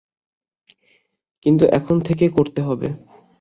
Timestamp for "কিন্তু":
1.45-1.65